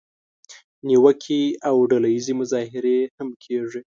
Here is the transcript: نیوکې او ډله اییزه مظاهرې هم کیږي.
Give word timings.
نیوکې 0.87 1.41
او 1.67 1.75
ډله 1.89 2.07
اییزه 2.13 2.33
مظاهرې 2.39 2.99
هم 3.17 3.29
کیږي. 3.43 3.81